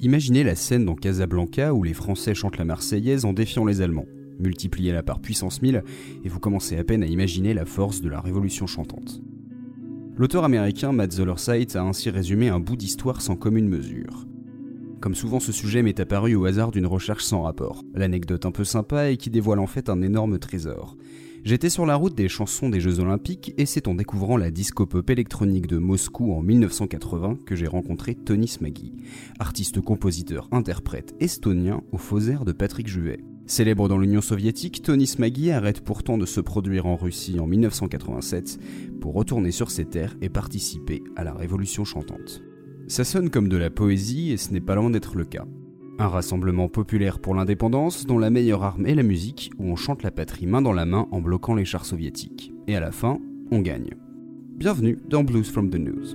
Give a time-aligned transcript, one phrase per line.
[0.00, 4.06] Imaginez la scène dans Casablanca où les Français chantent la Marseillaise en défiant les Allemands.
[4.38, 5.82] Multipliez-la par puissance 1000
[6.22, 9.20] et vous commencez à peine à imaginer la force de la révolution chantante.
[10.16, 14.28] L'auteur américain Matt Zollerseit a ainsi résumé un bout d'histoire sans commune mesure.
[15.00, 17.82] Comme souvent, ce sujet m'est apparu au hasard d'une recherche sans rapport.
[17.94, 20.96] L'anecdote un peu sympa et qui dévoile en fait un énorme trésor.
[21.48, 25.08] J'étais sur la route des chansons des Jeux Olympiques et c'est en découvrant la disco-pop
[25.08, 28.92] électronique de Moscou en 1980 que j'ai rencontré Tony Smaggy,
[29.38, 33.24] artiste-compositeur-interprète estonien au faux air de Patrick Juvet.
[33.46, 38.58] Célèbre dans l'Union soviétique, Tony Smaggy arrête pourtant de se produire en Russie en 1987
[39.00, 42.42] pour retourner sur ses terres et participer à la révolution chantante.
[42.88, 45.46] Ça sonne comme de la poésie et ce n'est pas loin d'être le cas.
[46.00, 50.04] Un rassemblement populaire pour l'indépendance dont la meilleure arme est la musique, où on chante
[50.04, 52.52] la patrie main dans la main en bloquant les chars soviétiques.
[52.68, 53.18] Et à la fin,
[53.50, 53.90] on gagne.
[54.54, 56.14] Bienvenue dans Blues from the News.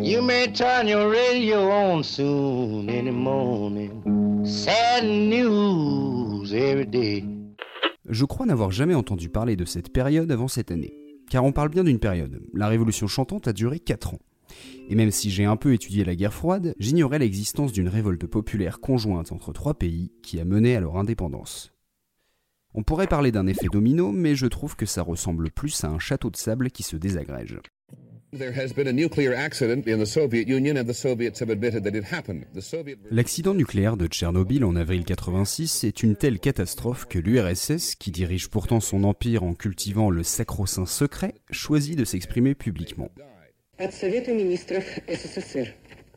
[0.00, 4.44] You may turn your radio on soon in the morning.
[4.44, 7.24] Sad news every day.
[8.08, 10.92] Je crois n'avoir jamais entendu parler de cette période avant cette année.
[11.28, 12.42] Car on parle bien d'une période.
[12.54, 14.18] La révolution chantante a duré 4 ans.
[14.88, 18.80] Et même si j'ai un peu étudié la guerre froide, j'ignorais l'existence d'une révolte populaire
[18.80, 21.72] conjointe entre trois pays qui a mené à leur indépendance.
[22.74, 25.98] On pourrait parler d'un effet domino, mais je trouve que ça ressemble plus à un
[25.98, 27.58] château de sable qui se désagrège.
[33.10, 38.48] L'accident nucléaire de Tchernobyl en avril 86 est une telle catastrophe que l'URSS, qui dirige
[38.48, 43.10] pourtant son empire en cultivant le sacro-saint secret, choisit de s'exprimer publiquement.
[43.81, 45.67] От Совета министров СССР.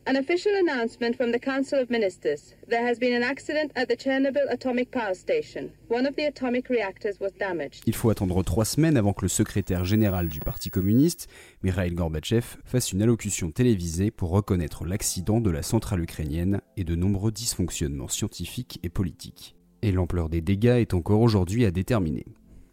[0.07, 2.55] An official announcement from the Council of Ministers.
[2.67, 5.69] There has been an accident at the Chernobyl atomic power station.
[5.87, 7.83] One of the atomic reactors was damaged.
[7.85, 11.27] Il faut attendre trois semaines avant que le secrétaire général du Parti communiste,
[11.61, 16.95] Mikhail Gorbatchev, fasse une allocution télévisée pour reconnaître l'accident de la centrale ukrainienne et de
[16.95, 19.55] nombreux dysfonctionnements scientifiques et politiques.
[19.83, 22.25] Et l'ampleur des dégâts est encore aujourd'hui à déterminer.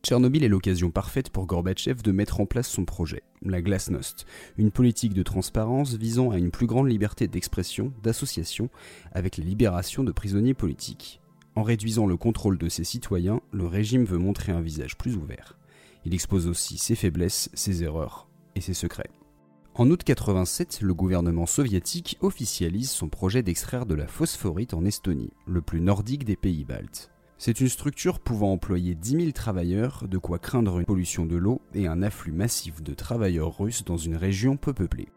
[0.05, 4.25] Tchernobyl est l'occasion parfaite pour Gorbatchev de mettre en place son projet, la Glasnost,
[4.57, 8.69] une politique de transparence visant à une plus grande liberté d'expression, d'association,
[9.13, 11.21] avec la libération de prisonniers politiques.
[11.55, 15.57] En réduisant le contrôle de ses citoyens, le régime veut montrer un visage plus ouvert.
[16.03, 19.09] Il expose aussi ses faiblesses, ses erreurs et ses secrets.
[19.73, 25.31] En août 87, le gouvernement soviétique officialise son projet d'extraire de la phosphorite en Estonie,
[25.47, 27.12] le plus nordique des pays baltes.
[27.37, 31.61] C'est une structure pouvant employer 10 000 travailleurs, de quoi craindre une pollution de l'eau
[31.73, 35.09] et un afflux massif de travailleurs russes dans une région peu peuplée.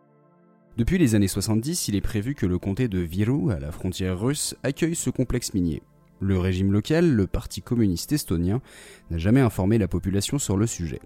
[0.76, 4.20] Depuis les années 70, il est prévu que le comté de Viru, à la frontière
[4.20, 5.82] russe, accueille ce complexe minier.
[6.20, 8.60] Le régime local, le Parti communiste estonien,
[9.10, 11.00] n'a jamais informé la population sur le sujet.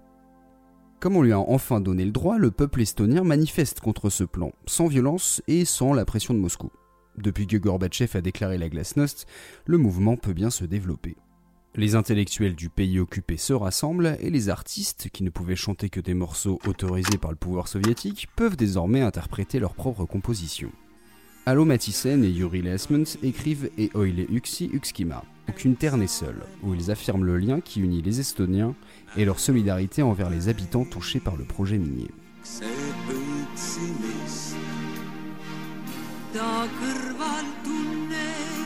[0.99, 4.51] Comme on lui a enfin donné le droit, le peuple estonien manifeste contre ce plan,
[4.65, 6.69] sans violence et sans la pression de Moscou.
[7.17, 9.27] Depuis que Gorbatchev a déclaré la glasnost,
[9.65, 11.15] le mouvement peut bien se développer.
[11.75, 16.01] Les intellectuels du pays occupé se rassemblent et les artistes, qui ne pouvaient chanter que
[16.01, 20.71] des morceaux autorisés par le pouvoir soviétique, peuvent désormais interpréter leurs propres compositions.
[21.45, 26.73] Allo Matisen et Yuri Lesmans écrivent Et oile uxi uxkima, aucune terre n'est seule, où
[26.73, 28.75] ils affirment le lien qui unit les Estoniens
[29.15, 32.11] et leur solidarité envers les habitants touchés par le projet minier.
[36.33, 38.60] Dacă rva întuneric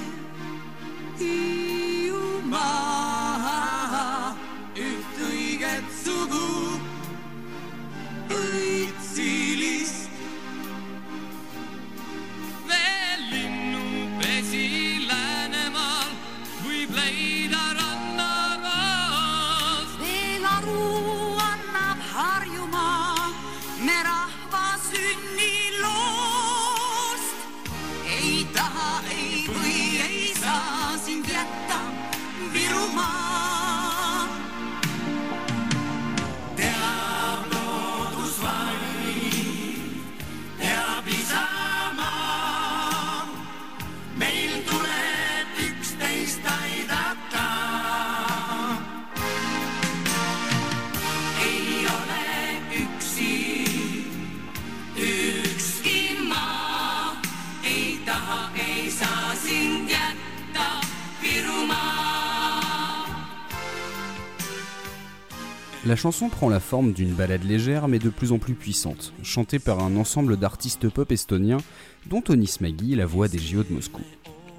[65.96, 69.60] La chanson prend la forme d'une ballade légère mais de plus en plus puissante, chantée
[69.60, 71.62] par un ensemble d'artistes pop estoniens,
[72.08, 74.02] dont Tony Smaggy, la voix des JO de Moscou.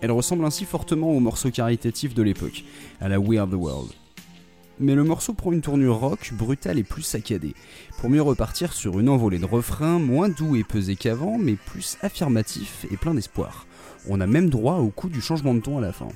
[0.01, 2.65] Elle ressemble ainsi fortement aux morceaux caritatifs de l'époque,
[3.03, 3.91] à la We Are the World.
[4.81, 7.53] mais le morceau prend une tournure rock, brutale et plus saccadée,
[7.99, 11.99] pour mieux repartir sur une envolée de refrains moins doux et pesés qu'avant, mais plus
[12.01, 13.67] affirmatif et plein d'espoir.
[14.09, 16.09] On a même droit au coup du changement de ton à la fin.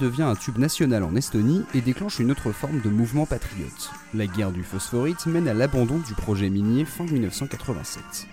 [0.00, 3.90] Devient un tube national en Estonie et déclenche une autre forme de mouvement patriote.
[4.14, 8.26] La guerre du phosphorite mène à l'abandon du projet minier fin 1987.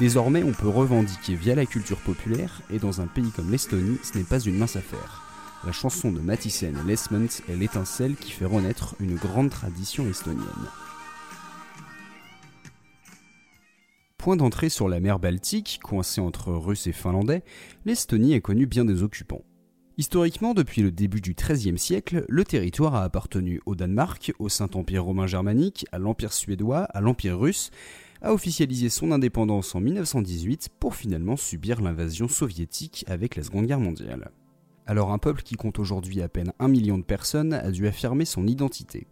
[0.00, 4.18] Désormais, on peut revendiquer via la culture populaire, et dans un pays comme l'Estonie, ce
[4.18, 5.22] n'est pas une mince affaire.
[5.64, 10.44] La chanson de Mathisen et Lesmont est l'étincelle qui fait renaître une grande tradition estonienne.
[14.18, 17.44] Point d'entrée sur la mer Baltique, coincée entre Russes et Finlandais,
[17.84, 19.44] l'Estonie a connu bien des occupants.
[19.96, 25.04] Historiquement, depuis le début du XIIIe siècle, le territoire a appartenu au Danemark, au Saint-Empire
[25.04, 27.70] romain germanique, à l'Empire suédois, à l'Empire russe,
[28.20, 33.78] a officialisé son indépendance en 1918 pour finalement subir l'invasion soviétique avec la Seconde Guerre
[33.78, 34.32] mondiale.
[34.84, 38.24] Alors un peuple qui compte aujourd'hui à peine un million de personnes a dû affirmer
[38.24, 39.06] son identité.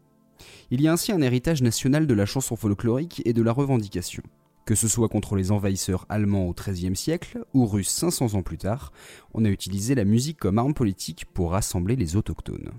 [0.73, 4.25] Il y a ainsi un héritage national de la chanson folklorique et de la revendication.
[4.65, 8.59] Que ce soit contre les envahisseurs allemands au XIIIe siècle ou russes 500 ans plus
[8.59, 8.93] tard,
[9.35, 12.71] on a utilisé la musique comme arme politique pour rassembler les autochtones.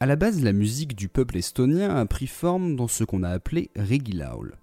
[0.00, 3.30] A la base, la musique du peuple estonien a pris forme dans ce qu'on a
[3.30, 4.58] appelé regilaul.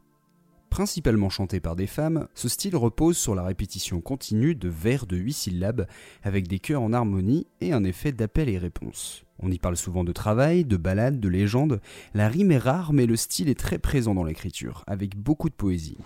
[0.69, 5.15] Principalement chanté par des femmes, ce style repose sur la répétition continue de vers de
[5.15, 5.87] 8 syllabes
[6.21, 9.22] avec des chœurs en harmonie et un effet d'appel et réponse.
[9.41, 11.81] On y parle souvent de travail, de balade, de légende.
[12.13, 15.55] La rime est rare mais le style est très présent dans l'écriture, avec beaucoup de
[15.55, 15.97] poésie.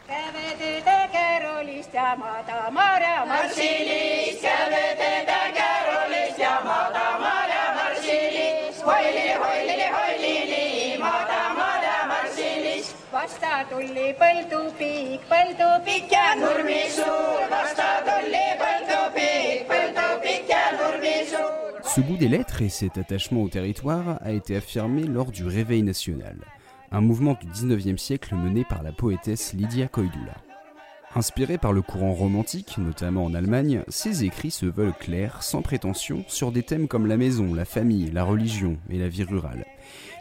[21.98, 25.82] Ce goût des lettres et cet attachement au territoire a été affirmé lors du Réveil
[25.82, 26.38] national,
[26.92, 30.36] un mouvement du 19e siècle mené par la poétesse Lydia Koidula.
[31.16, 36.24] Inspiré par le courant romantique, notamment en Allemagne, ses écrits se veulent clairs, sans prétention,
[36.28, 39.66] sur des thèmes comme la maison, la famille, la religion et la vie rurale.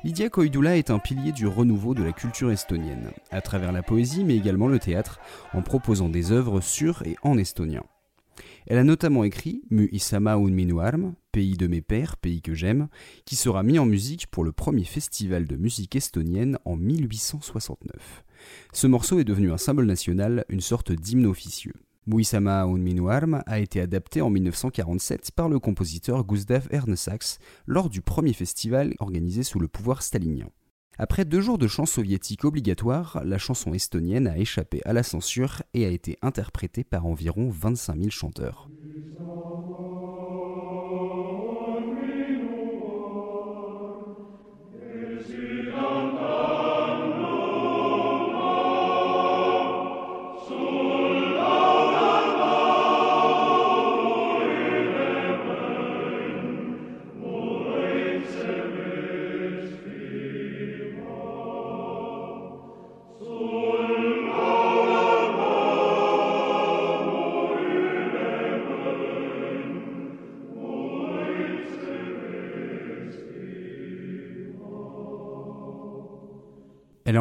[0.03, 4.25] Lydia Koidula est un pilier du renouveau de la culture estonienne, à travers la poésie
[4.25, 5.21] mais également le théâtre,
[5.53, 7.83] en proposant des œuvres sur et en estonien.
[8.67, 12.89] Elle a notamment écrit Mu Isama un Minuarm, Pays de mes pères, pays que j'aime,
[13.25, 18.25] qui sera mis en musique pour le premier festival de musique estonienne en 1869.
[18.73, 21.75] Ce morceau est devenu un symbole national, une sorte d'hymne officieux.
[22.07, 28.01] Muisama un Minuarm a été adapté en 1947 par le compositeur Gustav Ernesaks lors du
[28.01, 30.49] premier festival organisé sous le pouvoir stalinien.
[30.99, 35.63] Après deux jours de chants soviétiques obligatoires, la chanson estonienne a échappé à la censure
[35.73, 38.71] et a été interprétée par environ 25 000 chanteurs.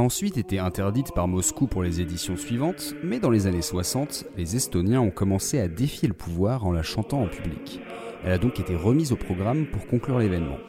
[0.06, 4.56] Ensuite été interdite par Moscou pour les éditions suivantes, mais dans les années 60, les
[4.56, 7.82] Estoniens ont commencé à défier le pouvoir en la chantant en public.
[8.24, 10.60] Elle a donc été remise au programme pour conclure l'événement.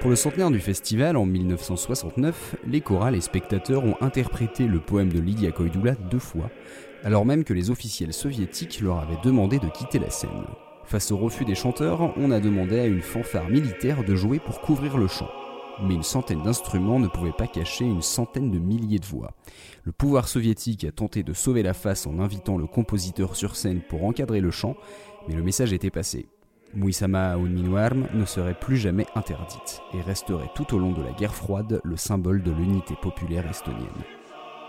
[0.00, 5.10] Pour le centenaire du festival en 1969, les chorales et spectateurs ont interprété le poème
[5.10, 6.50] de Lydia Koidula deux fois,
[7.02, 10.44] alors même que les officiels soviétiques leur avaient demandé de quitter la scène.
[10.84, 14.60] Face au refus des chanteurs, on a demandé à une fanfare militaire de jouer pour
[14.60, 15.30] couvrir le chant
[15.82, 19.32] mais une centaine d'instruments ne pouvaient pas cacher une centaine de milliers de voix.
[19.84, 23.80] Le pouvoir soviétique a tenté de sauver la face en invitant le compositeur sur scène
[23.80, 24.76] pour encadrer le chant,
[25.28, 26.26] mais le message était passé.
[26.74, 31.34] Muisama Unminuarm ne serait plus jamais interdite et resterait tout au long de la guerre
[31.34, 33.88] froide le symbole de l'unité populaire estonienne.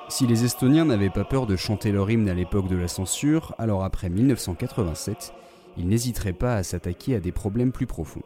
[0.10, 3.56] Si les Estoniens n'avaient pas peur de chanter leur hymne à l'époque de la censure,
[3.58, 5.34] alors après 1987,
[5.78, 8.24] ils n'hésiteraient pas à s'attaquer à des problèmes plus profonds.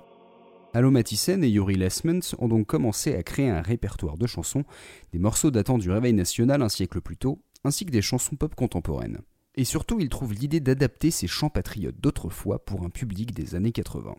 [0.75, 4.65] Allo Mathisen et Yuri Lesmans ont donc commencé à créer un répertoire de chansons,
[5.13, 8.55] des morceaux datant du réveil national un siècle plus tôt, ainsi que des chansons pop
[8.55, 9.21] contemporaines.
[9.55, 13.71] Et surtout, ils trouvent l'idée d'adapter ces chants patriotes d'autrefois pour un public des années
[13.71, 14.17] 80.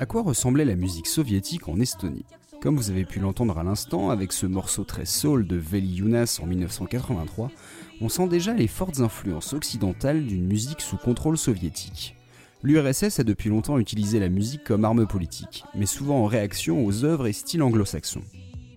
[0.00, 2.24] À quoi ressemblait la musique soviétique en Estonie?
[2.62, 6.38] Comme vous avez pu l'entendre à l'instant avec ce morceau très soul de Veli Yunas
[6.40, 7.50] en 1983,
[8.00, 12.14] on sent déjà les fortes influences occidentales d'une musique sous contrôle soviétique.
[12.62, 17.04] L'URSS a depuis longtemps utilisé la musique comme arme politique, mais souvent en réaction aux
[17.04, 18.22] œuvres et styles anglo-saxons.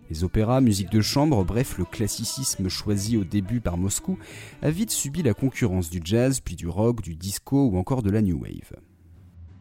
[0.10, 4.18] Les opéras, musique de chambre, bref le classicisme choisi au début par Moscou,
[4.64, 8.10] a vite subi la concurrence du jazz, puis du rock, du disco ou encore de
[8.10, 8.74] la new wave.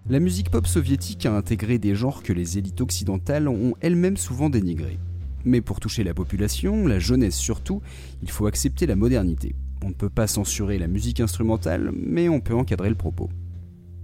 [0.09, 4.49] La musique pop soviétique a intégré des genres que les élites occidentales ont elles-mêmes souvent
[4.49, 4.99] dénigrés.
[5.45, 7.83] Mais pour toucher la population, la jeunesse surtout,
[8.23, 9.55] il faut accepter la modernité.
[9.85, 13.29] On ne peut pas censurer la musique instrumentale, mais on peut encadrer le propos.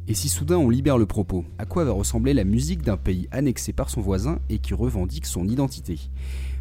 [0.06, 3.26] Et si soudain on libère le propos, à quoi va ressembler la musique d'un pays
[3.32, 5.98] annexé par son voisin et qui revendique son identité?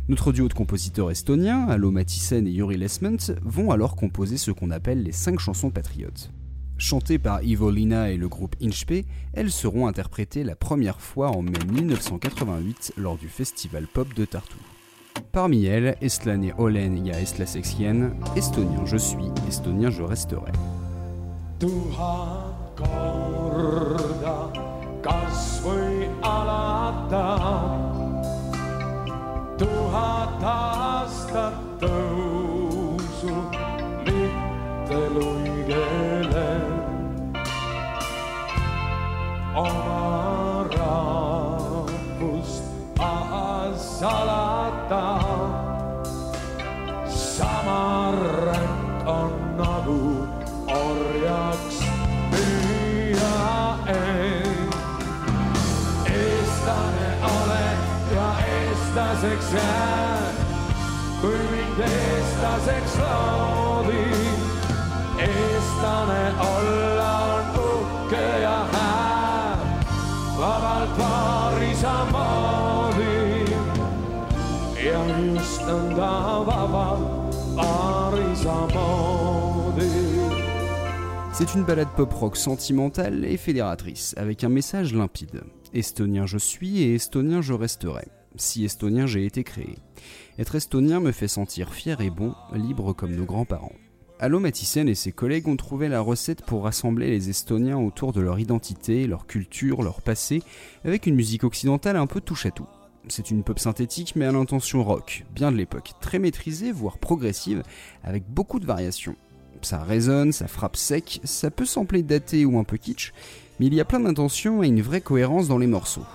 [0.08, 4.72] Notre duo de compositeurs estoniens, Allo Mathisen et Yuri Lesmans, vont alors composer ce qu'on
[4.72, 6.32] appelle les 5 chansons patriotes.
[6.78, 11.42] Chantées par Ivo Lina et le groupe Inchpe, elles seront interprétées la première fois en
[11.42, 14.58] mai 1988 lors du festival pop de Tartu.
[15.32, 20.52] Parmi elles, Estlane Olen ja Estlasexien, Estonien je suis, Estonien je resterai.
[81.34, 85.42] C'est une balade pop-rock sentimentale et fédératrice, avec un message limpide.
[85.74, 88.08] Estonien je suis et estonien je resterai.
[88.38, 89.78] Si estonien j'ai été créé.
[90.38, 93.74] Être estonien me fait sentir fier et bon, libre comme nos grands-parents.
[94.20, 98.22] Allo Mathisen et ses collègues ont trouvé la recette pour rassembler les Estoniens autour de
[98.22, 100.42] leur identité, leur culture, leur passé,
[100.86, 102.68] avec une musique occidentale un peu touche à tout.
[103.08, 107.62] C'est une pop synthétique mais à l'intention rock, bien de l'époque, très maîtrisée, voire progressive,
[108.04, 109.16] avec beaucoup de variations.
[109.62, 113.14] Ça résonne, ça frappe sec, ça peut sembler daté ou un peu kitsch,
[113.60, 116.06] mais il y a plein d'intentions et une vraie cohérence dans les morceaux.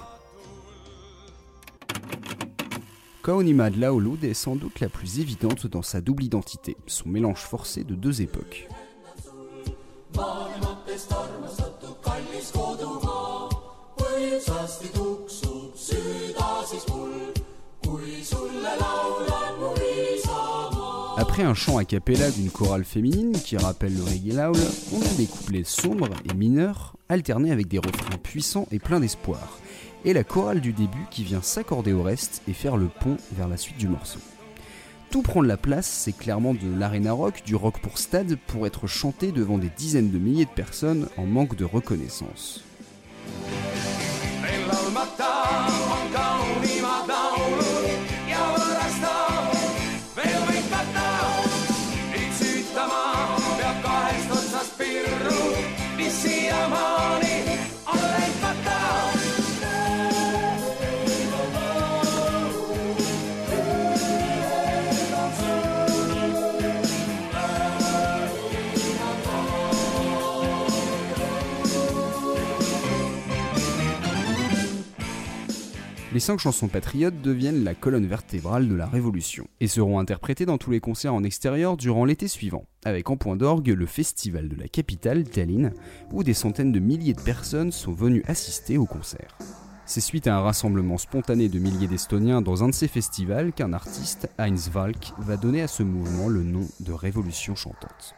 [3.23, 7.41] Kaonima de Laolud est sans doute la plus évidente dans sa double identité, son mélange
[7.41, 8.67] forcé de deux époques.
[21.19, 24.57] Après un chant a cappella d'une chorale féminine qui rappelle le reggae laul,
[24.95, 29.59] on a des couplets sombres et mineurs, alternés avec des refrains puissants et pleins d'espoir,
[30.05, 33.49] et la chorale du début qui vient s'accorder au reste et faire le pont vers
[33.49, 34.21] la suite du morceau.
[35.11, 38.87] Tout prendre la place, c'est clairement de l'arena rock, du rock pour stade, pour être
[38.87, 42.63] chanté devant des dizaines de milliers de personnes en manque de reconnaissance.
[76.13, 80.59] Les cinq chansons patriotes deviennent la colonne vertébrale de la Révolution et seront interprétées dans
[80.59, 84.57] tous les concerts en extérieur durant l'été suivant, avec en point d'orgue le festival de
[84.57, 85.73] la capitale, Tallinn,
[86.11, 89.39] où des centaines de milliers de personnes sont venues assister au concert.
[89.87, 93.73] C'est suite à un rassemblement spontané de milliers d'Estoniens dans un de ces festivals qu'un
[93.73, 98.17] artiste, Heinz Valk, va donner à ce mouvement le nom de Révolution chantante.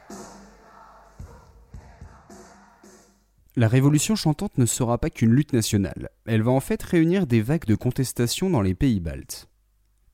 [3.54, 7.42] La révolution chantante ne sera pas qu'une lutte nationale, elle va en fait réunir des
[7.42, 9.50] vagues de contestation dans les pays baltes.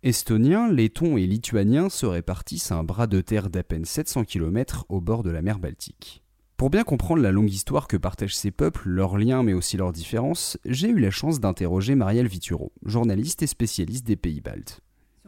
[0.02, 5.00] Estoniens, Lettons et Lituaniens se répartissent un bras de terre d'à peine 700 km au
[5.00, 6.25] bord de la mer Baltique.
[6.57, 9.92] Pour bien comprendre la longue histoire que partagent ces peuples, leurs liens mais aussi leurs
[9.92, 14.80] différences, j'ai eu la chance d'interroger Marielle Vituro, journaliste et spécialiste des pays baltes.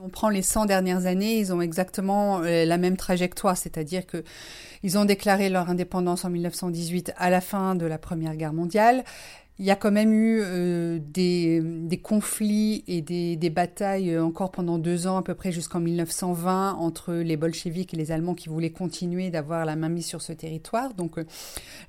[0.03, 4.25] On prend les 100 dernières années, ils ont exactement euh, la même trajectoire, c'est-à-dire que
[4.83, 9.05] ils ont déclaré leur indépendance en 1918 à la fin de la Première Guerre mondiale.
[9.61, 14.25] Il y a quand même eu euh, des, des, conflits et des, des, batailles euh,
[14.25, 18.35] encore pendant deux ans, à peu près jusqu'en 1920, entre les bolcheviks et les Allemands
[18.35, 20.95] qui voulaient continuer d'avoir la main mise sur ce territoire.
[20.95, 21.27] Donc euh,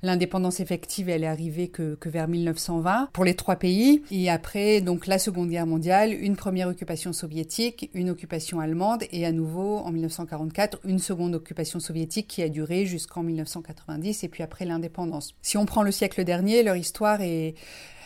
[0.02, 4.02] l'indépendance effective, elle est arrivée que, que, vers 1920 pour les trois pays.
[4.10, 9.24] Et après, donc la Seconde Guerre mondiale, une première occupation soviétique, une occupation allemande et
[9.24, 14.42] à nouveau en 1944 une seconde occupation soviétique qui a duré jusqu'en 1990 et puis
[14.42, 15.34] après l'indépendance.
[15.40, 17.54] Si on prend le siècle dernier, leur histoire est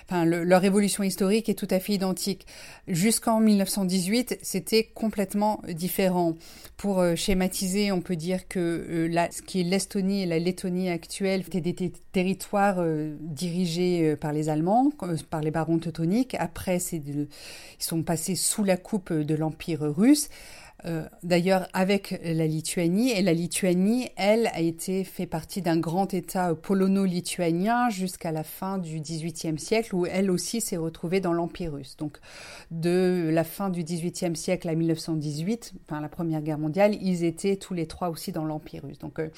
[0.09, 2.47] Enfin, leur évolution historique est tout à fait identique.
[2.87, 6.35] Jusqu'en 1918, c'était complètement différent.
[6.77, 8.61] Pour euh, schématiser, on peut dire que
[9.11, 14.33] euh, ce qui est l'Estonie et la Lettonie actuelle étaient des territoires euh, dirigés par
[14.33, 14.93] les Allemands,
[15.29, 16.37] par les barons teutoniques.
[16.39, 17.27] Après, ils
[17.81, 20.29] sont passés sous la coupe de l'Empire russe.
[20.85, 23.11] Euh, d'ailleurs avec la Lituanie.
[23.11, 28.77] Et la Lituanie, elle, a été fait partie d'un grand État polono-lituanien jusqu'à la fin
[28.79, 31.97] du XVIIIe siècle, où elle aussi s'est retrouvée dans l'Empire russe.
[31.97, 32.19] Donc
[32.71, 37.57] de la fin du XVIIIe siècle à 1918, enfin la Première Guerre mondiale, ils étaient
[37.57, 38.99] tous les trois aussi dans l'Empire russe.
[38.99, 39.29] Donc, euh,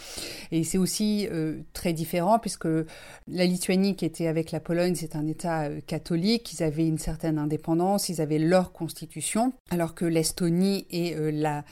[0.51, 2.69] et c'est aussi euh, très différent puisque
[3.29, 7.39] la Lituanie qui était avec la Pologne, c'est un État catholique, ils avaient une certaine
[7.39, 11.65] indépendance, ils avaient leur constitution, alors que l'Estonie et la,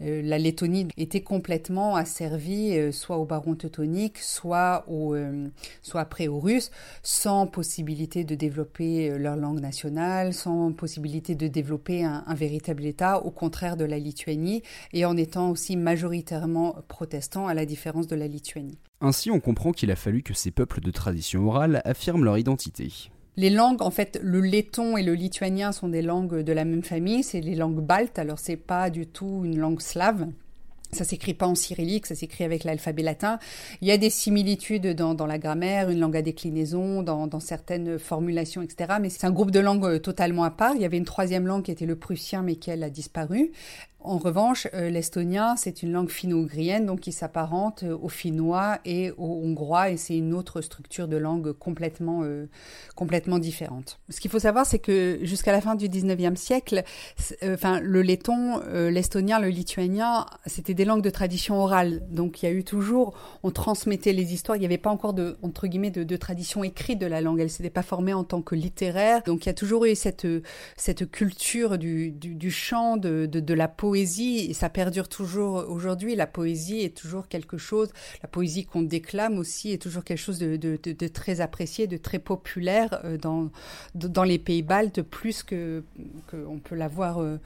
[0.00, 5.48] euh, la Lettonie était complètement asservie euh, soit aux barons teutoniques, soit, euh,
[5.82, 6.70] soit après aux Russes,
[7.02, 13.20] sans possibilité de développer leur langue nationale, sans possibilité de développer un, un véritable État,
[13.24, 18.16] au contraire de la Lituanie, et en étant aussi majoritairement protestants, à la différence de
[18.16, 18.78] la Lituanie.
[19.00, 23.10] Ainsi, on comprend qu'il a fallu que ces peuples de tradition orale affirment leur identité.
[23.36, 26.82] Les langues, en fait, le letton et le lituanien sont des langues de la même
[26.82, 30.26] famille, c'est les langues baltes, alors c'est pas du tout une langue slave.
[30.92, 33.38] Ça s'écrit pas en cyrillique, ça s'écrit avec l'alphabet latin.
[33.80, 37.38] Il y a des similitudes dans, dans, la grammaire, une langue à déclinaison, dans, dans
[37.38, 38.94] certaines formulations, etc.
[39.00, 40.74] Mais c'est un groupe de langues euh, totalement à part.
[40.74, 43.52] Il y avait une troisième langue qui était le prussien, mais qui elle a disparu.
[44.02, 49.10] En revanche, euh, l'estonien, c'est une langue finno-ougrienne, donc qui s'apparente euh, au finnois et
[49.18, 52.46] au hongrois, et c'est une autre structure de langue complètement, euh,
[52.96, 54.00] complètement différente.
[54.08, 56.82] Ce qu'il faut savoir, c'est que jusqu'à la fin du 19e siècle,
[57.42, 62.02] le letton, l'estonien, le lituanien, c'était des langues de tradition orale.
[62.10, 65.12] Donc il y a eu toujours, on transmettait les histoires, il n'y avait pas encore
[65.12, 68.40] de, entre guillemets, de, tradition écrite de la langue, elle s'était pas formée en tant
[68.40, 69.22] que littéraire.
[69.24, 70.26] Donc il y a toujours eu cette,
[70.76, 75.68] cette culture du, du, chant, de, de, de la peau poésie, et ça perdure toujours
[75.68, 77.88] aujourd'hui, la poésie est toujours quelque chose,
[78.22, 83.00] la poésie qu'on déclame aussi est toujours quelque chose de, très apprécié, de très populaire
[83.04, 83.50] euh, dans,
[83.96, 85.82] dans les pays baltes, plus que
[86.30, 87.38] qu'on peut euh,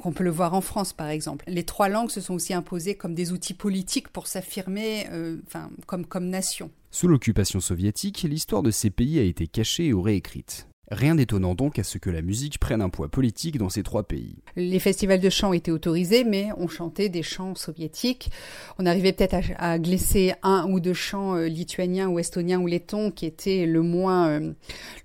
[0.00, 1.44] qu'on peut le voir en France, par exemple.
[1.46, 5.70] Les trois langues se sont aussi imposées comme des outils politiques pour s'affirmer euh, enfin,
[5.86, 6.72] comme, comme nation.
[6.90, 10.66] Sous l'occupation soviétique, l'histoire de ces pays a été cachée et réécrite.
[10.90, 14.02] Rien d'étonnant donc à ce que la musique prenne un poids politique dans ces trois
[14.02, 14.36] pays.
[14.54, 18.30] Les festivals de chant étaient autorisés, mais on chantait des chants soviétiques.
[18.78, 23.10] On arrivait peut-être à, glisser un ou deux chants euh, lituaniens ou estoniens ou lettons
[23.10, 24.52] qui étaient le moins, euh,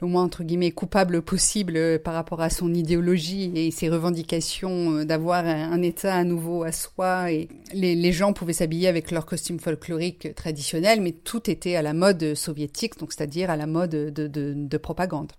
[0.02, 5.06] le moins entre guillemets coupable possible euh, par rapport à son idéologie et ses revendications
[5.06, 7.32] d'avoir un, État à nouveau à soi.
[7.32, 11.94] Et les, gens pouvaient s'habiller avec leur costume folklorique traditionnel, mais tout était à la
[11.94, 15.32] mode soviétique, donc c'est-à-dire à la mode de, de, de propagande.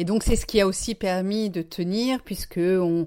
[0.00, 3.06] Et donc c'est ce qui a aussi permis de tenir, puisque on,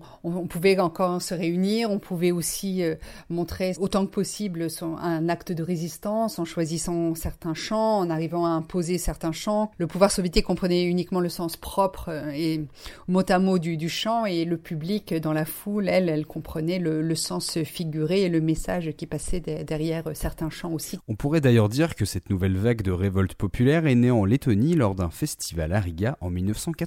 [0.50, 2.96] pouvait encore se réunir, on pouvait aussi euh,
[3.30, 8.50] montrer autant que possible un acte de résistance en choisissant certains chants, en arrivant à
[8.50, 9.72] imposer certains chants.
[9.78, 12.66] Le pouvoir soviétique comprenait uniquement le sens propre euh, et
[13.08, 17.02] mot à mot du, chant, et le public dans la foule, elle, elle comprenait le,
[17.02, 21.00] le sens figuré et le message qui passait derrière certains chants aussi.
[21.08, 24.76] On pourrait d'ailleurs dire que cette nouvelle vague de révolte populaire est née en Lettonie
[24.76, 26.81] lors d'un festival à Riga en 1940.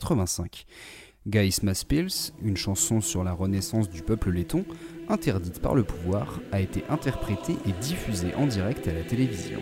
[1.26, 4.64] Gaïsmas Pils, une chanson sur la renaissance du peuple letton,
[5.08, 9.60] interdite par le pouvoir, a été interprétée et diffusée en direct à la télévision.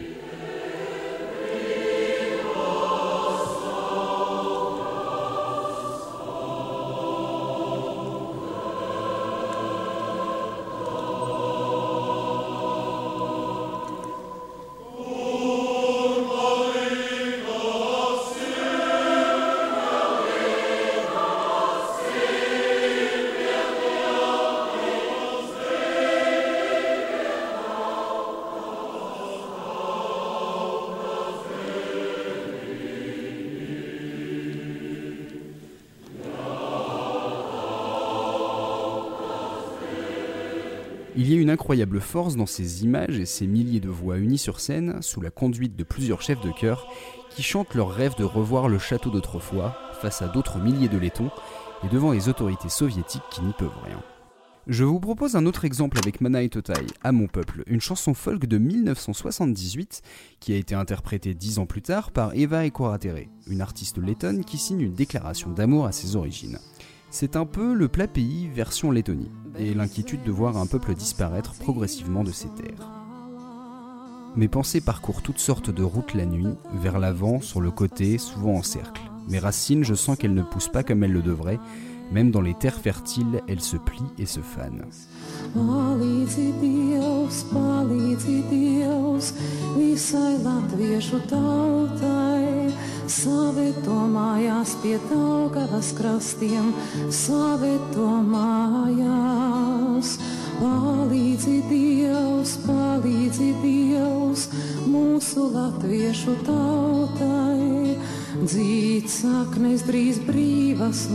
[41.14, 44.38] Il y a une incroyable force dans ces images et ces milliers de voix unies
[44.38, 46.86] sur scène, sous la conduite de plusieurs chefs de chœur,
[47.28, 51.30] qui chantent leur rêve de revoir le château d'autrefois, face à d'autres milliers de Lettons,
[51.84, 54.02] et devant les autorités soviétiques qui n'y peuvent rien.
[54.68, 58.46] Je vous propose un autre exemple avec Manaï Totai, À mon peuple, une chanson folk
[58.46, 60.02] de 1978
[60.40, 64.56] qui a été interprétée dix ans plus tard par Eva Ekoratere, une artiste lettonne qui
[64.56, 66.58] signe une déclaration d'amour à ses origines.
[67.14, 71.52] C'est un peu le plat pays version Lettonie, et l'inquiétude de voir un peuple disparaître
[71.52, 72.90] progressivement de ses terres.
[74.34, 78.54] Mes pensées parcourent toutes sortes de routes la nuit, vers l'avant, sur le côté, souvent
[78.54, 79.02] en cercle.
[79.28, 81.60] Mes racines, je sens qu'elles ne poussent pas comme elles le devraient,
[82.12, 84.86] même dans les terres fertiles, elles se plient et se fanent.
[93.12, 96.72] Savieto mājās pie Daugavas krastiem,
[97.12, 100.16] savieto mājās.
[100.62, 104.44] Palīdzi Dievs, palīdzi Dievs,
[104.86, 107.96] mūsu latviešu tautai,
[108.44, 111.08] dzīt saknes drīz brīvas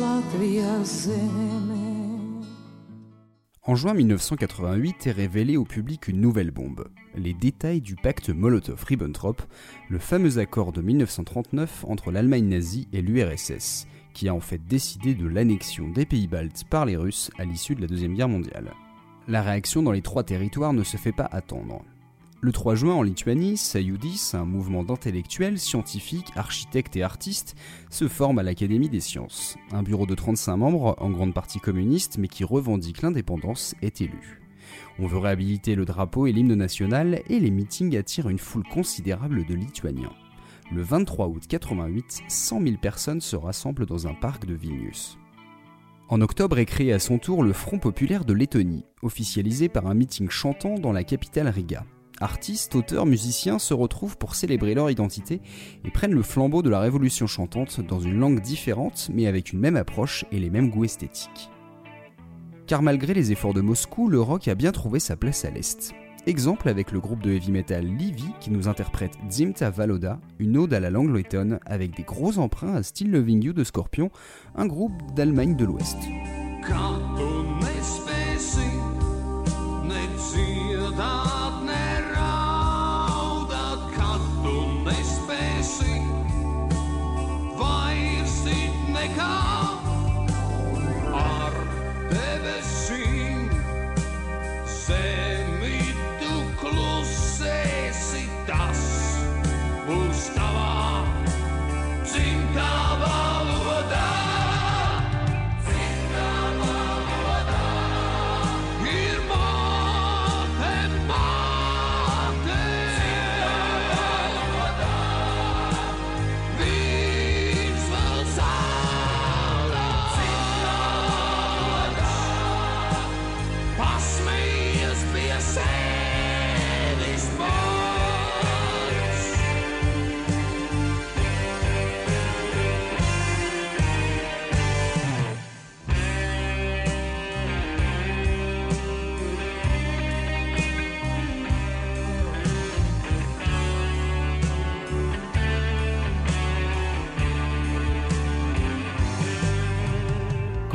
[0.00, 1.63] Latvijas zemē.
[3.66, 9.40] En juin 1988 est révélée au public une nouvelle bombe, les détails du pacte Molotov-Ribbentrop,
[9.88, 15.14] le fameux accord de 1939 entre l'Allemagne nazie et l'URSS, qui a en fait décidé
[15.14, 18.70] de l'annexion des pays baltes par les Russes à l'issue de la Deuxième Guerre mondiale.
[19.28, 21.82] La réaction dans les trois territoires ne se fait pas attendre.
[22.44, 27.56] Le 3 juin en Lituanie, Sayudis, un mouvement d'intellectuels, scientifiques, architectes et artistes,
[27.88, 29.56] se forme à l'Académie des sciences.
[29.72, 34.42] Un bureau de 35 membres, en grande partie communiste, mais qui revendique l'indépendance, est élu.
[34.98, 39.46] On veut réhabiliter le drapeau et l'hymne national et les meetings attirent une foule considérable
[39.46, 40.12] de Lituaniens.
[40.70, 45.16] Le 23 août 88, 100 000 personnes se rassemblent dans un parc de Vilnius.
[46.10, 49.94] En octobre est créé à son tour le Front populaire de Lettonie, officialisé par un
[49.94, 51.86] meeting chantant dans la capitale Riga.
[52.20, 55.40] Artistes, auteurs, musiciens se retrouvent pour célébrer leur identité
[55.84, 59.58] et prennent le flambeau de la révolution chantante dans une langue différente mais avec une
[59.58, 61.50] même approche et les mêmes goûts esthétiques.
[62.66, 65.92] Car malgré les efforts de Moscou, le rock a bien trouvé sa place à l'Est.
[66.26, 70.72] Exemple avec le groupe de heavy metal Livy qui nous interprète Zimta Valoda, une ode
[70.72, 74.10] à la langue lettonne avec des gros emprunts à Still Loving You de Scorpion,
[74.54, 75.98] un groupe d'Allemagne de l'Ouest.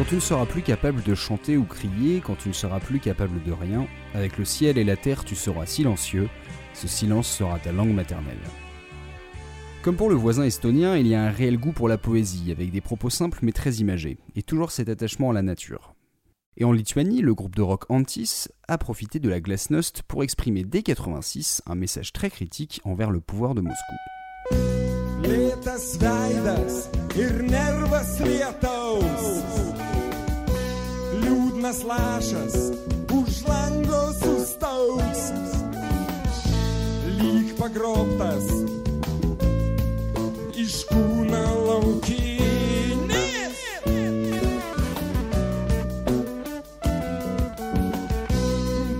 [0.09, 3.43] Tu ne seras plus capable de chanter ou crier, quand tu ne seras plus capable
[3.43, 6.29] de rien, avec le ciel et la terre tu seras silencieux,
[6.73, 8.39] ce silence sera ta langue maternelle.
[9.83, 12.71] Comme pour le voisin estonien, il y a un réel goût pour la poésie, avec
[12.71, 15.93] des propos simples mais très imagés, et toujours cet attachement à la nature.
[16.57, 20.63] Et en Lituanie, le groupe de rock Antis a profité de la glasnost pour exprimer
[20.63, 23.95] dès 86 un message très critique envers le pouvoir de Moscou.
[31.59, 32.55] drėgnas lašas
[33.11, 35.23] už lango sustauks.
[37.19, 38.47] Lyg pagrobtas
[40.55, 43.59] iš kūno laukinis.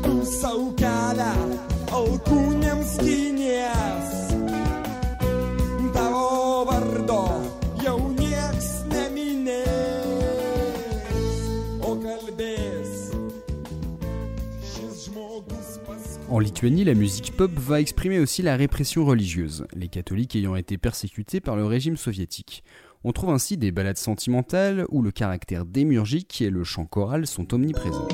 [0.04, 1.34] Tu sau kelią
[1.95, 4.29] alkūnėms kinės.
[16.30, 20.78] En Lituanie, la musique pop va exprimer aussi la répression religieuse, les catholiques ayant été
[20.78, 22.63] persécutés par le régime soviétique.
[23.04, 27.52] On trouve ainsi des ballades sentimentales où le caractère démurgique et le chant choral sont
[27.52, 28.08] omniprésents.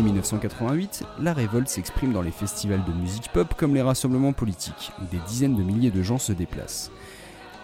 [0.00, 3.52] La fin de cette année 1988, la révolte s'exprime dans les festivals de musique pop
[3.54, 6.90] comme les rassemblements politiques, où des dizaines de milliers de gens se déplacent.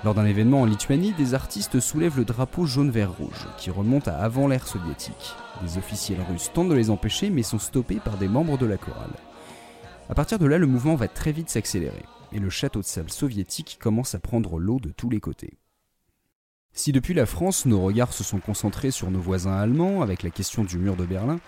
[0.05, 4.49] Lors d'un événement en Lituanie, des artistes soulèvent le drapeau jaune-vert-rouge, qui remonte à avant
[4.49, 5.35] l'ère soviétique.
[5.63, 8.77] Des officiels russes tentent de les empêcher, mais sont stoppés par des membres de la
[8.77, 9.15] chorale.
[10.11, 13.11] À partir de là, le mouvement va très vite s'accélérer, et le château de sable
[13.11, 15.55] soviétique commence à prendre l'eau de tous les côtés.
[16.75, 20.29] Si depuis la France, nos regards se sont concentrés sur nos voisins allemands avec la
[20.29, 21.41] question du mur de Berlin,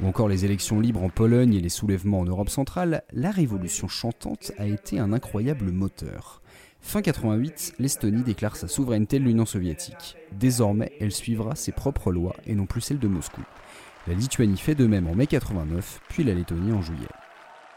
[0.00, 3.88] ou encore les élections libres en Pologne et les soulèvements en Europe centrale, la révolution
[3.88, 6.42] chantante a été un incroyable moteur.
[6.80, 10.16] Fin 88, l'Estonie déclare sa souveraineté de l'Union soviétique.
[10.32, 13.42] Désormais, elle suivra ses propres lois et non plus celles de Moscou.
[14.08, 17.06] La Lituanie fait de même en mai 89, puis la Lettonie en juillet.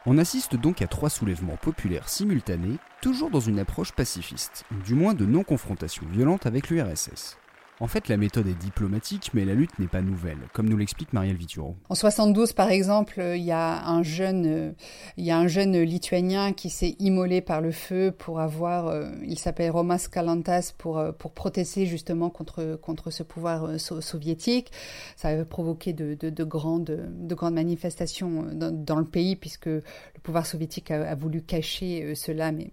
[0.08, 5.13] On assiste donc à trois soulèvements populaires simultanés, toujours dans une approche pacifiste, du moins
[5.13, 7.38] de non-confrontation violente avec l'URSS.
[7.81, 11.11] En fait, la méthode est diplomatique, mais la lutte n'est pas nouvelle, comme nous l'explique
[11.11, 11.75] Marielle Vituro.
[11.89, 14.71] En 72, par exemple, il y a un jeune, euh,
[15.17, 19.09] il y a un jeune lituanien qui s'est immolé par le feu pour avoir, euh,
[19.27, 24.71] il s'appelle Romas Kalantas, pour, euh, protester justement contre, ce pouvoir soviétique.
[25.17, 29.83] Ça a provoqué de, de, de, grandes, de grandes manifestations dans, le pays, puisque le
[30.23, 32.71] pouvoir soviétique a, voulu cacher cela, mais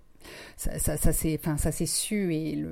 [0.56, 2.64] ça, s'est, su et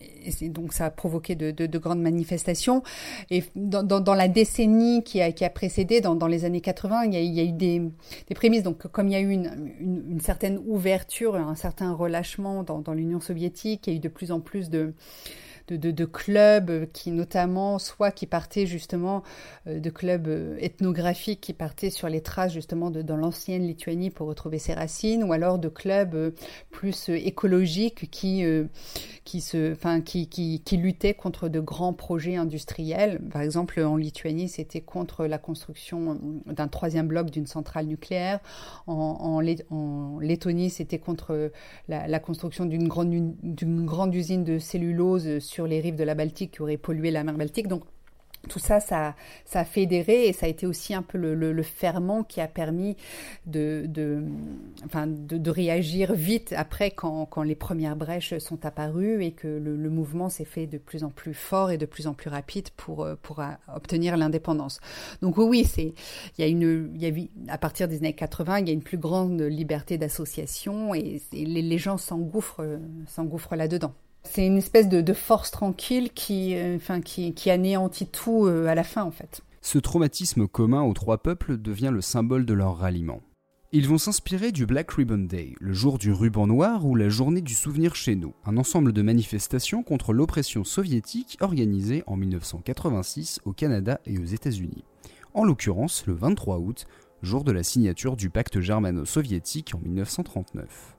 [0.00, 2.82] et donc ça a provoqué de, de, de grandes manifestations.
[3.30, 6.60] Et dans, dans, dans, la décennie qui a, qui a précédé, dans, dans les années
[6.60, 7.82] 80, il y a, il y a eu des,
[8.28, 8.62] des, prémices.
[8.62, 12.80] Donc comme il y a eu une, une, une certaine ouverture, un certain relâchement dans,
[12.80, 14.94] dans l'Union soviétique, il y a eu de plus en plus de
[15.68, 19.22] de, clubs qui notamment, soit qui partaient justement
[19.66, 24.10] euh, de clubs euh, ethnographiques qui partaient sur les traces justement de, dans l'ancienne Lituanie
[24.10, 26.30] pour retrouver ses racines, ou alors de clubs euh,
[26.70, 28.44] plus écologiques qui,
[29.24, 33.20] qui, se, enfin, qui, qui, qui luttaient contre de grands projets industriels.
[33.30, 38.40] Par exemple, en Lituanie, c'était contre la construction d'un troisième bloc d'une centrale nucléaire.
[38.86, 41.50] En, en, Lettonie, c'était contre
[41.88, 43.34] la, la construction d'une grande,
[43.86, 47.68] grande usine de cellulose les rives de la Baltique qui auraient pollué la mer Baltique.
[47.68, 47.84] Donc
[48.48, 49.14] tout ça, ça,
[49.54, 52.96] a fédéré et ça a été aussi un peu le, ferment qui a permis
[53.46, 54.22] de,
[55.46, 60.66] réagir vite après quand, les premières brèches sont apparues et que le, mouvement s'est fait
[60.66, 63.42] de plus en plus fort et de plus en plus rapide pour, pour
[63.74, 64.80] obtenir l'indépendance.
[65.22, 65.94] Donc oui, c'est,
[66.38, 69.98] il y a à partir des années 80, il y a une plus grande liberté
[69.98, 72.64] d'association et, les, gens s'engouffrent,
[73.06, 73.92] s'engouffrent là-dedans.
[74.30, 76.78] C'est une espèce de, force tranquille qui, euh,
[77.46, 79.42] anéantit tout euh, à la fin, en fait.
[79.62, 83.20] Ce traumatisme commun aux trois peuples devient le symbole de leur ralliement.
[83.72, 87.40] Ils vont s'inspirer du Black Ribbon Day, le jour du ruban noir ou la journée
[87.40, 93.52] du souvenir chez nous, un ensemble de manifestations contre l'oppression soviétique organisée en 1986 au
[93.52, 94.84] Canada et aux États-Unis.
[95.34, 96.86] En l'occurrence, le 23 août,
[97.22, 100.95] jour de la signature du pacte germano-soviétique en 1939.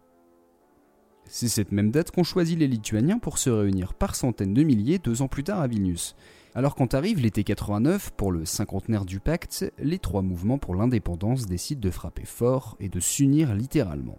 [1.29, 4.99] C'est cette même date qu'ont choisi les Lituaniens pour se réunir par centaines de milliers
[4.99, 6.15] deux ans plus tard à Vilnius.
[6.55, 11.45] Alors quand arrive l'été 89, pour le cinquantenaire du pacte, les trois mouvements pour l'indépendance
[11.45, 14.17] décident de frapper fort et de s'unir littéralement.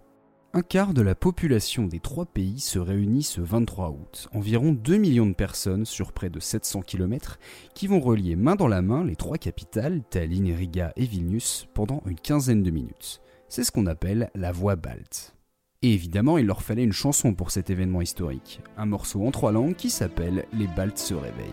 [0.53, 4.97] Un quart de la population des trois pays se réunit ce 23 août, environ 2
[4.97, 7.37] millions de personnes sur près de 700 km
[7.75, 12.01] qui vont relier main dans la main les trois capitales, Tallinn, Riga et Vilnius, pendant
[12.07, 13.21] une quinzaine de minutes.
[13.47, 15.35] C'est ce qu'on appelle la voie balte.
[15.81, 19.53] Et évidemment, il leur fallait une chanson pour cet événement historique, un morceau en trois
[19.53, 21.47] langues qui s'appelle Les Baltes se réveillent.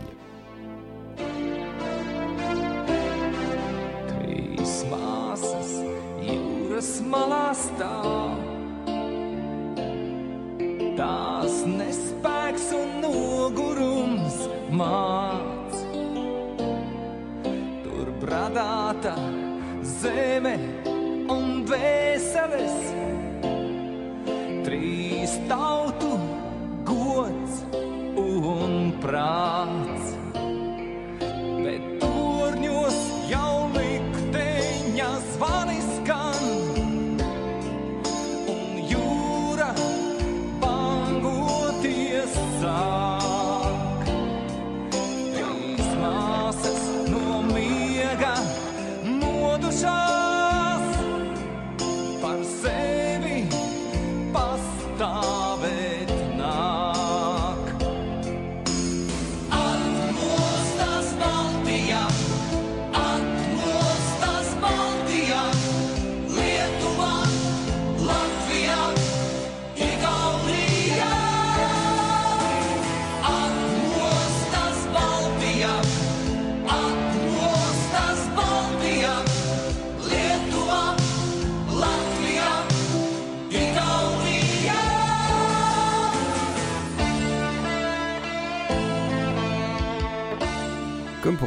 [24.67, 25.86] triste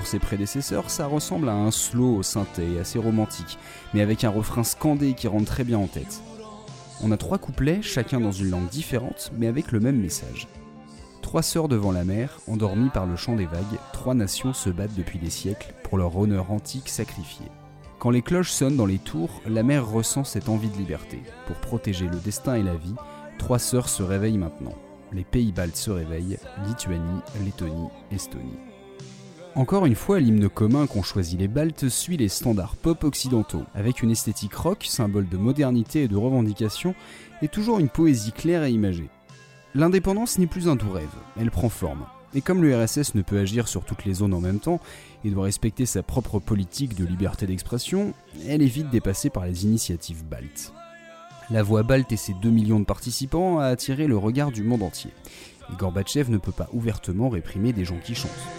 [0.10, 3.60] ses prédécesseurs, ça ressemble à un slow au synthé assez romantique,
[3.94, 6.22] mais avec un refrain scandé qui rentre très bien en tête.
[7.04, 10.48] On a trois couplets, chacun dans une langue différente, mais avec le même message.
[11.22, 14.96] Trois sœurs devant la mer, endormies par le chant des vagues, trois nations se battent
[14.96, 17.46] depuis des siècles pour leur honneur antique sacrifié.
[18.00, 21.22] Quand les cloches sonnent dans les tours, la mer ressent cette envie de liberté.
[21.46, 22.96] Pour protéger le destin et la vie,
[23.38, 24.76] trois sœurs se réveillent maintenant.
[25.12, 28.69] Les pays baltes se réveillent, Lituanie, Lettonie, Estonie.
[29.60, 34.02] Encore une fois, l'hymne commun qu'ont choisi les Baltes suit les standards pop occidentaux, avec
[34.02, 36.96] une esthétique rock, symbole de modernité et de revendication,
[37.42, 39.10] et toujours une poésie claire et imagée.
[39.76, 42.06] L'indépendance n'est plus un doux rêve, elle prend forme.
[42.34, 44.80] Et comme l'URSS ne peut agir sur toutes les zones en même temps
[45.26, 48.14] et doit respecter sa propre politique de liberté d'expression,
[48.48, 50.72] elle est vite dépassée par les initiatives baltes.
[51.50, 54.84] La voix balte et ses 2 millions de participants a attiré le regard du monde
[54.84, 55.12] entier.
[55.70, 58.32] Et Gorbatchev ne peut pas ouvertement réprimer des gens qui chantent.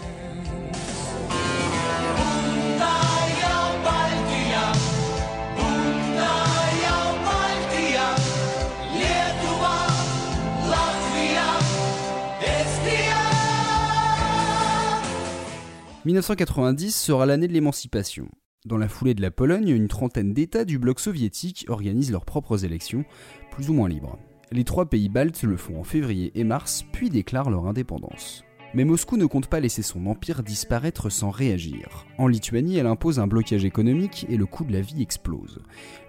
[16.03, 18.27] 1990 sera l'année de l'émancipation.
[18.65, 22.65] Dans la foulée de la Pologne, une trentaine d'États du bloc soviétique organisent leurs propres
[22.65, 23.05] élections,
[23.51, 24.17] plus ou moins libres.
[24.51, 28.43] Les trois pays baltes le font en février et mars, puis déclarent leur indépendance.
[28.73, 32.07] Mais Moscou ne compte pas laisser son empire disparaître sans réagir.
[32.17, 35.59] En Lituanie, elle impose un blocage économique et le coût de la vie explose.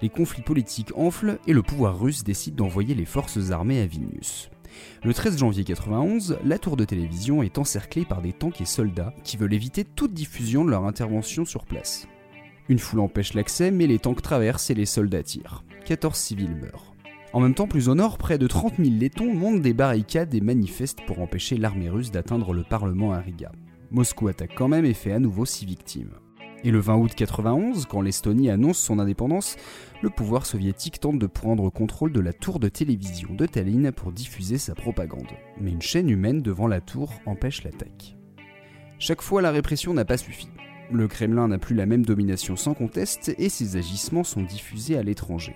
[0.00, 4.51] Les conflits politiques enflent et le pouvoir russe décide d'envoyer les forces armées à Vilnius.
[5.04, 9.14] Le 13 janvier 91, la tour de télévision est encerclée par des tanks et soldats
[9.24, 12.06] qui veulent éviter toute diffusion de leur intervention sur place.
[12.68, 15.64] Une foule empêche l'accès, mais les tanks traversent et les soldats tirent.
[15.84, 16.94] 14 civils meurent.
[17.32, 20.40] En même temps, plus au nord, près de 30 000 Lettons montent des barricades et
[20.40, 23.50] manifestent pour empêcher l'armée russe d'atteindre le Parlement à Riga.
[23.90, 26.12] Moscou attaque quand même et fait à nouveau 6 victimes.
[26.64, 29.56] Et le 20 août 91, quand l'Estonie annonce son indépendance,
[30.02, 34.12] le pouvoir soviétique tente de prendre contrôle de la tour de télévision de Tallinn pour
[34.12, 35.30] diffuser sa propagande.
[35.60, 38.16] Mais une chaîne humaine devant la tour empêche l'attaque.
[38.98, 40.48] Chaque fois, la répression n'a pas suffi.
[40.90, 45.02] Le Kremlin n'a plus la même domination sans conteste et ses agissements sont diffusés à
[45.02, 45.54] l'étranger.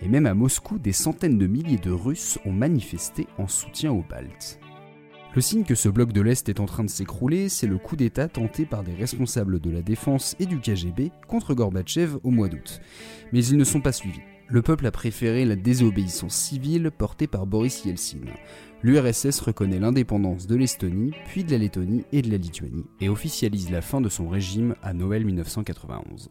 [0.00, 4.04] Et même à Moscou, des centaines de milliers de Russes ont manifesté en soutien aux
[4.08, 4.58] Baltes.
[5.32, 7.94] Le signe que ce bloc de l'Est est en train de s'écrouler, c'est le coup
[7.94, 12.48] d'État tenté par des responsables de la défense et du KGB contre Gorbatchev au mois
[12.48, 12.80] d'août.
[13.32, 14.22] Mais ils ne sont pas suivis.
[14.48, 18.18] Le peuple a préféré la désobéissance civile portée par Boris Yeltsin.
[18.82, 23.70] L'URSS reconnaît l'indépendance de l'Estonie, puis de la Lettonie et de la Lituanie, et officialise
[23.70, 26.28] la fin de son régime à Noël 1991.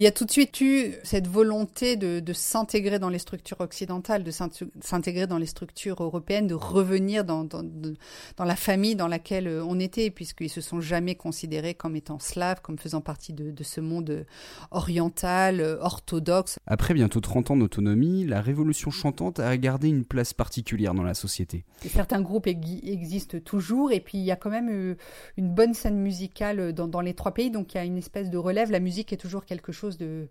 [0.00, 3.60] Il y a tout de suite eu cette volonté de, de s'intégrer dans les structures
[3.60, 9.08] occidentales, de s'intégrer dans les structures européennes, de revenir dans, dans, dans, la famille dans
[9.08, 13.34] laquelle euh, on était, puisqu'ils se sont jamais considérés comme étant slaves, comme faisant partie
[13.34, 14.24] de, de ce monde
[14.70, 16.58] oriental, orthodoxe.
[16.66, 21.12] Après bientôt 30 ans d'autonomie, la révolution chantante a gardé une place particulière dans la
[21.12, 21.66] société.
[21.86, 24.94] certains groupes existent toujours, et puis il y a quand même euh,
[25.36, 28.30] une bonne scène musicale dans, dans les trois pays, donc il y a une espèce
[28.30, 28.70] de relève.
[28.70, 30.28] La musique est toujours quelque chose de,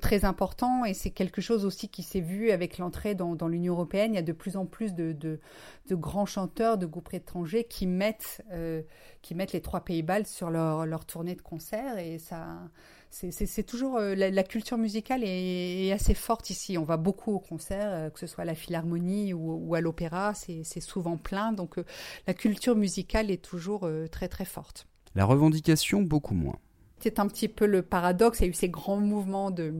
[0.00, 4.12] très important et c'est quelque chose aussi qui s'est vu avec l'entrée dans, l'Union européenne.
[4.12, 5.40] Il y a de plus en plus de,
[5.90, 8.82] grands chanteurs, de groupes étrangers qui mettent, euh,
[9.22, 12.58] qui mettent les trois pays baltes sur leur, tournée de concert et ça.
[13.10, 16.76] C'est toujours euh, la, culture musicale est, assez forte ici.
[16.76, 20.34] On va beaucoup au concert, euh, que ce soit à la Philharmonie ou, à l'opéra,
[20.34, 21.52] c'est souvent plein.
[21.52, 21.76] Donc
[22.26, 24.86] la culture musicale est toujours très très forte.
[25.14, 26.58] La revendication beaucoup moins.
[27.06, 28.40] C'est un petit peu le paradoxe.
[28.40, 29.72] Il y a eu ces grands mouvements de,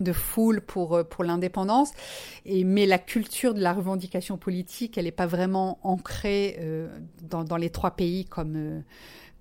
[0.00, 1.92] de foule pour, euh, pour l'indépendance.
[2.44, 6.88] Et, mais la culture de la revendication politique, elle n'est pas vraiment ancrée euh,
[7.22, 8.80] dans, dans, les trois pays comme, euh,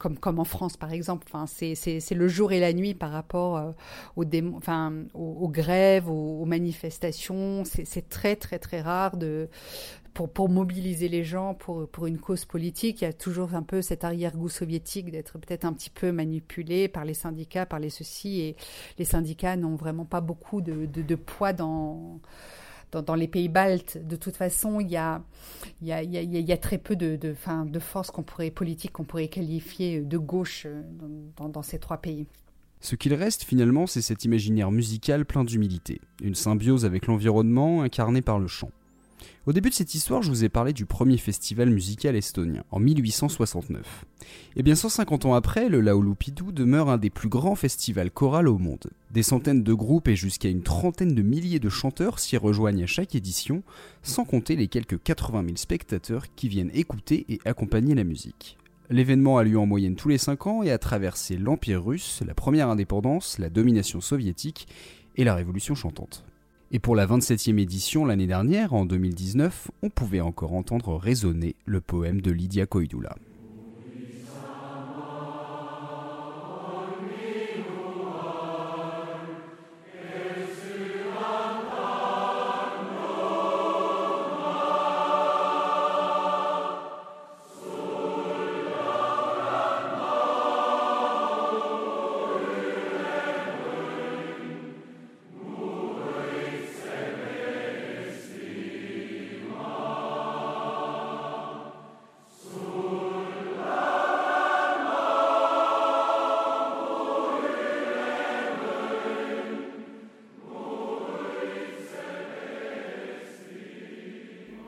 [0.05, 1.25] comme, comme en France, par exemple.
[1.27, 3.73] Enfin, c'est le jour et la nuit par rapport
[4.15, 4.25] aux,
[4.55, 7.63] enfin, aux, grèves, aux, aux manifestations.
[7.65, 9.49] C'est très, très, très rare de,
[10.13, 13.63] pour, pour mobiliser les gens pour, pour une cause politique, il y a toujours un
[13.63, 17.89] peu cet arrière-goût soviétique d'être peut-être un petit peu manipulé par les syndicats, par les
[17.89, 18.55] ceux-ci, et
[18.99, 22.19] les syndicats n'ont vraiment pas beaucoup de, de, poids dans,
[23.01, 23.97] dans, les pays baltes.
[24.05, 25.21] De toute façon, il y a,
[26.57, 27.33] très peu de,
[27.79, 28.11] forces
[28.53, 30.67] politiques qu'on pourrait qualifier de gauche
[31.37, 32.27] dans, dans ces trois pays.
[32.81, 38.21] Ce qu'il reste finalement, c'est cet imaginaire musical plein d'humilité, une symbiose avec l'environnement incarnée
[38.21, 38.69] par le chant.
[39.45, 42.79] Au début de cette histoire, je vous ai parlé du premier festival musical estonien, en
[42.79, 44.05] 1869.
[44.55, 48.57] Et bien 150 ans après, le Laulupidou demeure un des plus grands festivals chorales au
[48.57, 48.89] monde.
[49.11, 52.87] Des centaines de groupes et jusqu'à une trentaine de milliers de chanteurs s'y rejoignent à
[52.87, 53.61] chaque édition,
[54.01, 58.57] sans compter les quelques 80 000 spectateurs qui viennent écouter et accompagner la musique.
[58.89, 62.33] L'événement a lieu en moyenne tous les 5 ans et a traversé l'Empire russe, la
[62.33, 64.67] première indépendance, la domination soviétique
[65.17, 66.25] et la révolution chantante.
[66.71, 71.79] Et pour la 27e édition l'année dernière, en 2019, on pouvait encore entendre résonner le
[71.79, 73.15] poème de Lydia Koidula.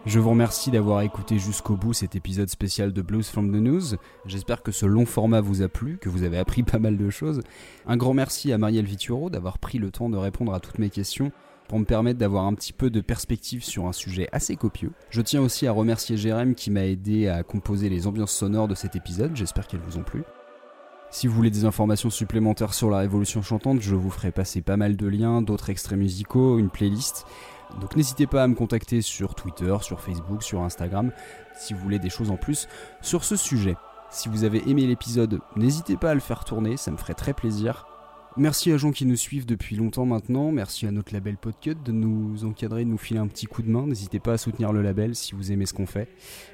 [0.08, 3.98] Je vous remercie d'avoir écouté jusqu'au bout cet épisode spécial de Blues from the News.
[4.26, 7.10] J'espère que ce long format vous a plu, que vous avez appris pas mal de
[7.10, 7.42] choses.
[7.86, 10.90] Un grand merci à Marielle Vituro d'avoir pris le temps de répondre à toutes mes
[10.90, 11.34] questions
[11.68, 14.94] pour me permettre d'avoir un petit peu de perspective sur un sujet assez copieux.
[15.10, 18.76] Je tiens aussi à remercier Jérém qui m'a aidé à composer les ambiances sonores de
[18.76, 20.24] cet épisode, j'espère qu'elles vous ont plu.
[21.10, 24.76] Si vous voulez des informations supplémentaires sur la révolution chantante, je vous ferai passer pas
[24.76, 27.26] mal de liens, d'autres extraits musicaux, une playlist.
[27.82, 31.12] Donc n'hésitez pas à me contacter sur Twitter, sur Facebook, sur Instagram,
[31.56, 32.68] si vous voulez des choses en plus
[33.02, 33.76] sur ce sujet.
[34.10, 37.34] Si vous avez aimé l'épisode, n'hésitez pas à le faire tourner, ça me ferait très
[37.34, 37.86] plaisir.
[38.40, 40.52] Merci à gens qui nous suivent depuis longtemps maintenant.
[40.52, 43.70] Merci à notre label Podcut de nous encadrer, de nous filer un petit coup de
[43.70, 43.88] main.
[43.88, 46.08] N'hésitez pas à soutenir le label si vous aimez ce qu'on fait.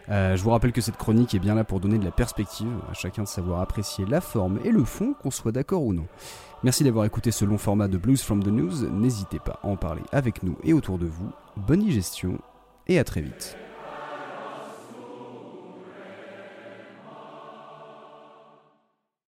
[0.08, 2.72] Euh, je vous rappelle que cette chronique est bien là pour donner de la perspective
[2.90, 6.08] à chacun de savoir apprécier la forme et le fond, qu'on soit d'accord ou non.
[6.64, 8.90] Merci d'avoir écouté ce long format de Blues from the News.
[8.90, 11.30] N'hésitez pas à en parler avec nous et autour de vous.
[11.58, 12.40] Bonne digestion
[12.88, 13.58] et à très vite.